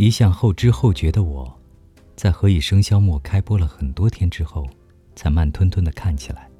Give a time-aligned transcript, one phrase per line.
[0.00, 1.60] 一向后知后觉的我，
[2.16, 4.66] 在《何以笙箫默》开播了很多天之后，
[5.14, 6.50] 才慢吞吞的看起来。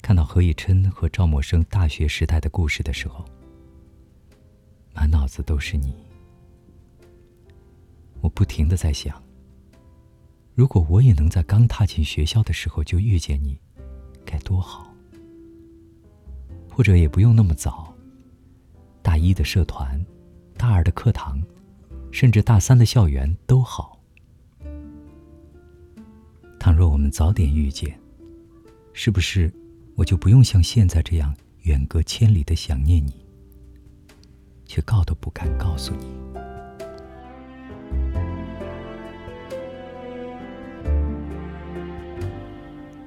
[0.00, 3.22] 看到何以琛和赵默笙大学时代的故事的时候，
[4.94, 5.94] 满脑子都是你。
[8.22, 9.22] 我不停的在想，
[10.54, 13.60] 如果我也能在刚踏进学校的时候就遇见你，
[14.24, 14.90] 该多好。
[16.70, 17.94] 或者也不用那么早，
[19.02, 20.02] 大一的社团。
[20.62, 21.42] 大二的课堂，
[22.12, 23.98] 甚至大三的校园都好。
[26.56, 27.98] 倘若我们早点遇见，
[28.92, 29.52] 是不是
[29.96, 33.26] 我就不用像现在这样远隔千里的想念你，
[34.64, 36.06] 却告都不敢告诉你？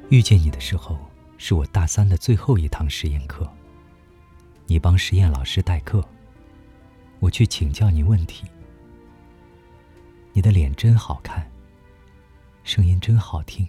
[0.09, 1.00] 遇见你的时候，
[1.38, 3.50] 是我大三的最后一堂实验课，
[4.67, 6.06] 你帮实验老师代课。
[7.26, 8.45] 我去请教你问题。
[10.31, 11.50] 你的脸真好看，
[12.64, 13.67] 声音真好听，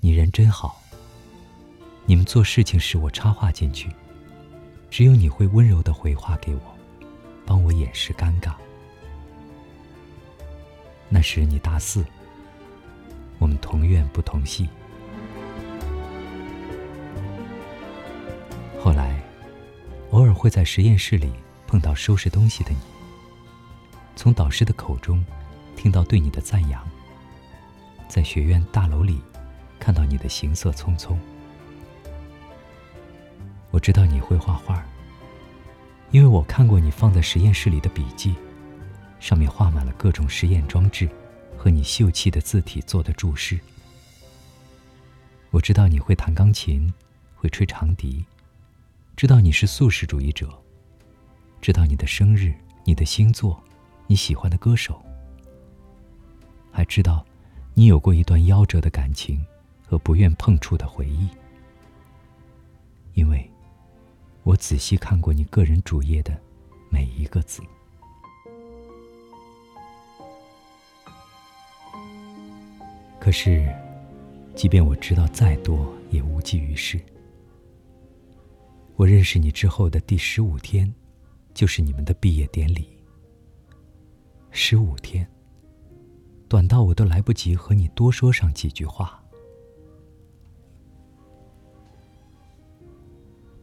[0.00, 0.80] 你人真好。
[2.06, 3.90] 你们做事情时，我插话进去，
[4.90, 6.60] 只有你会温柔的回话给我，
[7.44, 8.54] 帮我掩饰尴尬。
[11.10, 12.02] 那时你大四，
[13.38, 14.66] 我们同院不同系。
[20.44, 21.32] 会在实验室里
[21.66, 22.76] 碰到收拾东西的你，
[24.14, 25.24] 从导师的口中
[25.74, 26.86] 听到对你的赞扬，
[28.08, 29.22] 在学院大楼里
[29.80, 31.16] 看到你的行色匆匆。
[33.70, 34.84] 我知道你会画画，
[36.10, 38.34] 因为我看过你放在实验室里的笔记，
[39.20, 41.08] 上面画满了各种实验装置
[41.56, 43.58] 和你秀气的字体做的注释。
[45.50, 46.92] 我知道你会弹钢琴，
[47.34, 48.22] 会吹长笛。
[49.16, 50.50] 知道你是素食主义者，
[51.60, 52.52] 知道你的生日、
[52.84, 53.62] 你的星座、
[54.08, 55.00] 你喜欢的歌手，
[56.72, 57.24] 还知道
[57.74, 59.40] 你有过一段夭折的感情
[59.86, 61.28] 和不愿碰触的回忆。
[63.14, 63.48] 因为，
[64.42, 66.36] 我仔细看过你个人主页的
[66.90, 67.62] 每一个字。
[73.20, 73.72] 可是，
[74.56, 77.00] 即便我知道再多，也无济于事。
[78.96, 80.92] 我认识你之后的第十五天，
[81.52, 82.96] 就是你们的毕业典礼。
[84.52, 85.28] 十五天，
[86.48, 89.20] 短到我都来不及和你多说上几句话。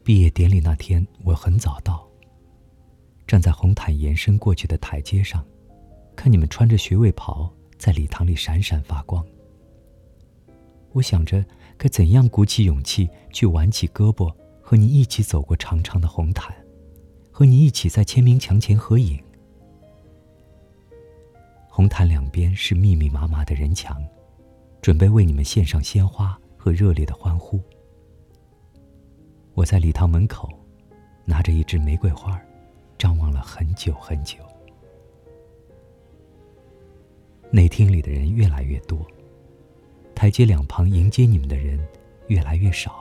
[0.04, 2.06] 毕业典礼那天，我很早到，
[3.26, 5.46] 站在红毯延伸过去的台阶上，
[6.14, 9.26] 看你们穿着学位袍在礼堂里闪闪发光。
[10.92, 11.46] 我想着
[11.78, 14.30] 该怎样鼓起勇气去挽起胳膊。
[14.72, 16.56] 和你一起走过长长的红毯，
[17.30, 19.22] 和你一起在签名墙前合影。
[21.68, 24.02] 红毯两边是密密麻麻的人墙，
[24.82, 27.60] 准备为你们献上鲜花和热烈的欢呼。
[29.56, 30.48] 我在礼堂门口，
[31.26, 32.42] 拿着一支玫瑰花，
[32.98, 34.38] 张望了很久很久。
[37.52, 39.06] 内厅里的人越来越多，
[40.16, 41.78] 台阶两旁迎接你们的人
[42.28, 43.01] 越来越少。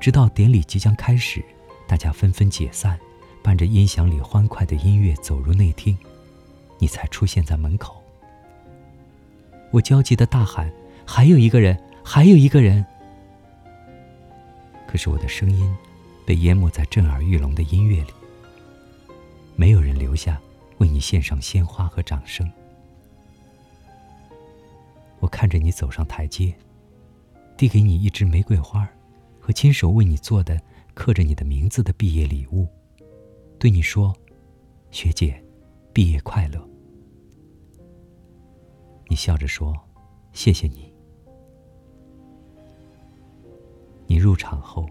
[0.00, 1.44] 直到典礼即将开始，
[1.86, 2.98] 大家纷纷解散，
[3.42, 5.96] 伴着音响里欢快的音乐走入内厅，
[6.78, 8.02] 你才出现在门口。
[9.70, 10.72] 我焦急的大喊
[11.04, 12.84] ：“还有一个人，还有一个人！”
[14.86, 15.76] 可是我的声音
[16.24, 18.12] 被淹没在震耳欲聋的音乐里，
[19.56, 20.40] 没有人留下
[20.78, 22.50] 为你献上鲜花和掌声。
[25.18, 26.54] 我看着你走上台阶，
[27.56, 28.88] 递给你一支玫瑰花。
[29.48, 30.60] 和亲手为你做的
[30.92, 32.68] 刻着你的名字的毕业礼物，
[33.58, 34.14] 对你说
[34.92, 35.42] ：“学姐，
[35.90, 36.62] 毕业快乐。”
[39.08, 39.74] 你笑着说
[40.34, 40.92] ：“谢谢你。”
[44.06, 44.86] 你入场后，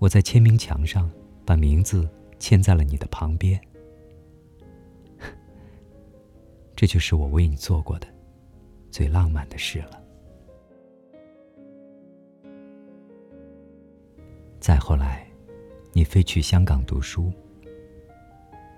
[0.00, 1.08] 我在签名墙上
[1.46, 3.56] 把名字签在了你的旁边。
[6.74, 8.08] 这就是我为你做过的
[8.90, 9.99] 最浪漫的事了。
[14.60, 15.26] 再后来，
[15.94, 17.32] 你飞去香港读书。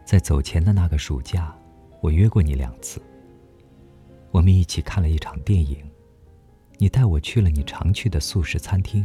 [0.05, 1.53] 在走前的那个暑假，
[2.01, 3.03] 我约过你两次。
[4.31, 5.85] 我们一起看了一场电影，
[6.79, 9.05] 你带我去了你常去的素食餐厅。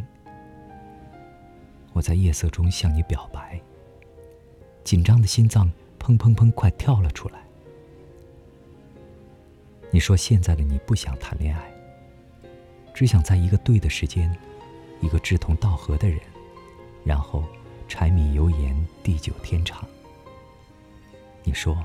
[1.93, 3.59] 我在夜色中向你表白，
[4.83, 7.39] 紧张的心脏砰砰砰快跳了出来。
[9.89, 11.71] 你说现在的你不想谈恋爱，
[12.93, 14.31] 只想在一个对的时间，
[15.01, 16.19] 一个志同道合的人。
[17.07, 17.41] 然后，
[17.87, 19.87] 柴米油盐地久天长。
[21.45, 21.81] 你说，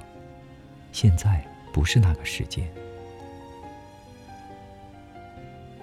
[0.91, 2.69] 现在不是那个时间。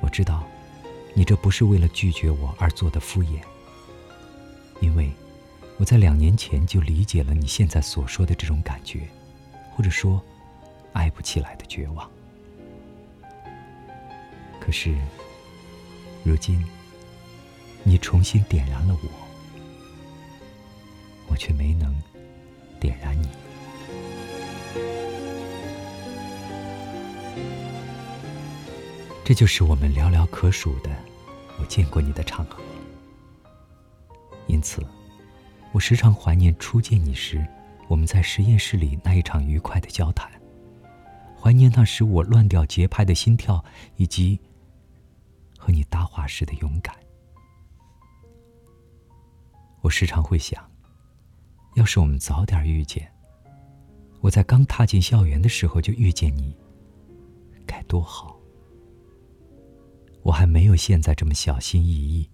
[0.02, 0.44] 我知道，
[1.14, 3.40] 你这不是为了拒绝我而做的敷衍，
[4.82, 5.10] 因为
[5.78, 9.08] 我在两年前就理解了你现在所说的这种感觉，
[9.74, 10.22] 或者说，
[10.92, 12.12] 爱不起来的绝望。
[14.60, 14.94] 可是，
[16.26, 16.62] 如今，
[17.84, 19.29] 你重新点燃了我，
[21.30, 21.96] 我却没能
[22.80, 23.28] 点燃你。
[29.24, 30.90] 这就是我们寥寥可数的
[31.60, 32.64] 我见过你的场合，
[34.48, 34.84] 因此，
[35.72, 37.46] 我时常怀念初见你时
[37.88, 40.32] 我们在实验室里那一场愉快的交谈，
[41.40, 43.64] 怀念那时我乱掉节拍的心跳，
[43.98, 44.40] 以及
[45.58, 46.96] 和你搭话时的勇敢。
[49.82, 50.69] 我时常会想，
[51.80, 53.10] 要是我们早点遇见，
[54.20, 56.54] 我在刚踏进校园的时候就遇见你，
[57.66, 58.38] 该多好。
[60.24, 62.30] 我还没有现在这么小心翼翼。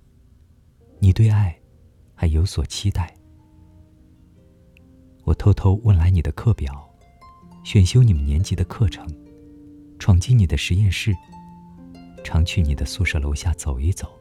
[0.97, 1.55] 你对爱
[2.15, 3.15] 还有所期待。
[5.25, 6.91] 我偷偷问来你的课表，
[7.63, 9.07] 选修你们年级的课程，
[9.99, 11.15] 闯进你的实验室，
[12.23, 14.11] 常去你的宿舍楼下走一走。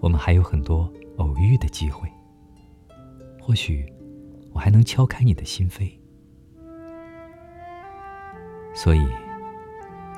[0.00, 2.06] 我们还有很多偶遇的机会。
[3.50, 3.84] 或许
[4.52, 5.90] 我还能敲开你的心扉。
[8.72, 9.04] 所以。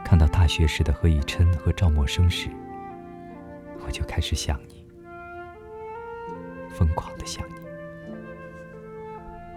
[0.05, 2.51] 看到大学时的何以琛和赵默笙时，
[3.87, 4.87] 我就开始想你，
[6.69, 7.43] 疯狂的想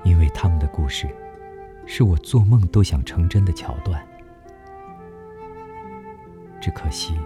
[0.04, 1.10] 你，因为他们的故事
[1.86, 4.02] 是我做梦都想成真的桥段。
[6.62, 7.20] 只可惜，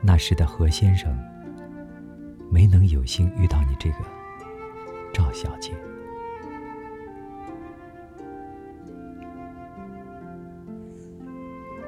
[0.00, 1.18] 那时的何先生
[2.52, 3.96] 没能有幸遇到你这个
[5.14, 5.72] 赵小姐。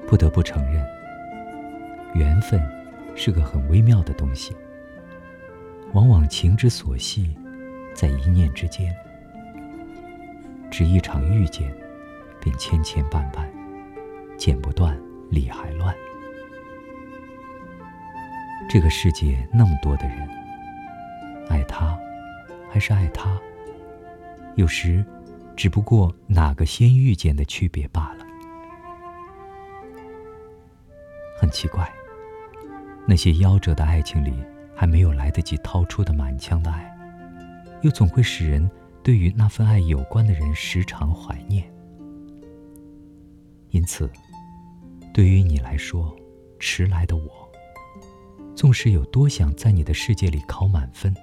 [0.06, 0.86] 不得不承认，
[2.14, 2.62] 缘分
[3.16, 4.56] 是个很微妙的东西。
[5.92, 7.36] 往往情之所系，
[7.92, 8.94] 在一念之间。
[10.70, 11.74] 只一场遇见，
[12.40, 13.46] 便千千绊绊，
[14.36, 14.96] 剪不断，
[15.30, 15.94] 理还乱。
[18.68, 20.28] 这个世界那么多的人，
[21.48, 21.98] 爱他，
[22.76, 23.40] 还是爱他，
[24.56, 25.02] 有时
[25.56, 28.26] 只不过哪个先遇见的区别罢了。
[31.40, 31.90] 很奇怪，
[33.06, 34.34] 那些夭折的爱情里，
[34.74, 36.94] 还没有来得及掏出的满腔的爱，
[37.80, 38.70] 又总会使人
[39.02, 41.64] 对于那份爱有关的人时常怀念。
[43.70, 44.10] 因此，
[45.14, 46.14] 对于你来说，
[46.58, 47.50] 迟来的我，
[48.54, 51.16] 纵使有多想在你的世界里考满分，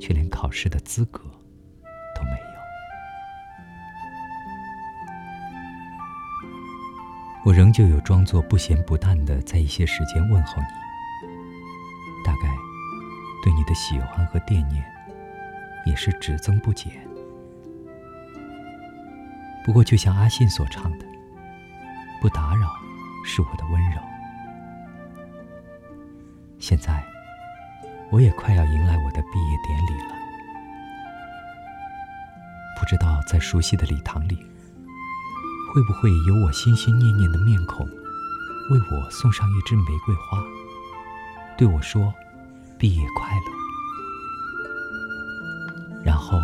[0.00, 1.20] 却连考试的资格
[2.14, 2.36] 都没有。
[7.44, 10.68] 我仍旧有装作不咸不淡的在一些时间问候你，
[12.24, 12.48] 大概
[13.42, 14.84] 对你的喜欢和惦念
[15.86, 16.92] 也是只增不减。
[19.64, 21.06] 不过，就像阿信所唱的
[22.22, 22.68] ：“不打扰
[23.24, 24.00] 是我的温柔。”
[26.58, 27.04] 现在，
[28.10, 30.14] 我也快要迎来我的毕业典礼了，
[32.78, 34.38] 不知道在熟悉的礼堂里。
[35.74, 37.86] 会不会有我心心念念的面孔，
[38.70, 40.42] 为我送上一支玫瑰花，
[41.58, 42.14] 对我说
[42.78, 43.52] ：“毕业快乐。”
[46.02, 46.40] 然后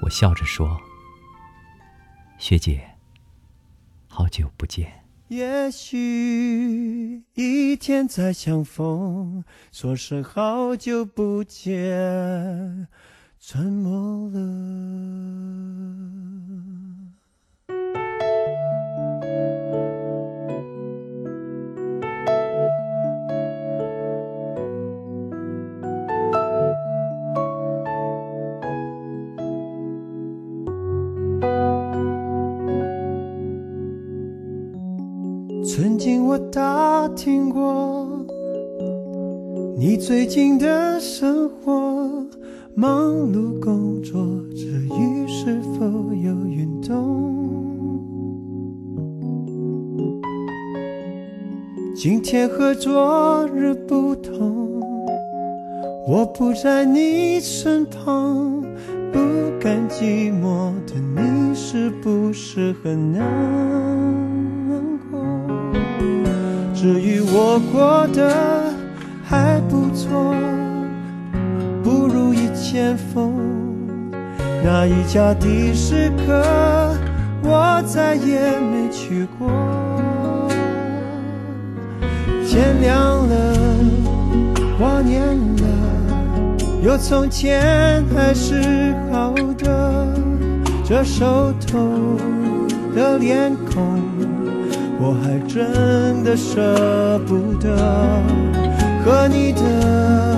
[0.00, 0.80] 我笑着说
[2.38, 2.82] ：“学姐，
[4.08, 4.90] 好久不见。”
[5.28, 12.88] 也许一天再相逢，说声好久不见，
[13.38, 14.40] 沉默了。
[37.18, 38.24] 听过
[39.76, 42.24] 你最近的生活，
[42.76, 47.98] 忙碌工作之余是否有运动？
[51.96, 54.80] 今天和昨日不同，
[56.06, 58.62] 我不在你身旁，
[59.12, 59.18] 不
[59.58, 64.07] 甘寂寞的你是不是很难？
[66.80, 68.72] 至于我过得
[69.24, 70.32] 还不错，
[71.82, 73.34] 不如以前疯，
[74.62, 76.96] 那一家的士客，
[77.42, 79.50] 我再也没去过。
[82.46, 83.54] 天亮了，
[84.78, 85.64] 挂念了，
[86.80, 90.14] 有从前还是好的。
[90.84, 91.76] 这熟透
[92.94, 94.00] 的脸孔，
[95.00, 97.68] 我还真的舍不得。
[99.04, 100.36] 和你的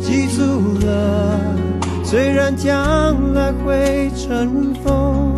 [0.00, 1.40] 记住了，
[2.02, 5.34] 虽然将来会尘封，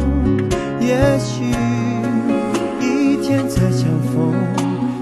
[0.81, 1.45] 也许
[2.81, 4.35] 一天再相逢。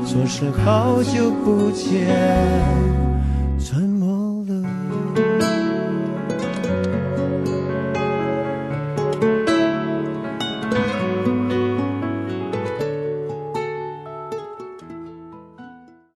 [0.05, 3.14] 说是好久不见。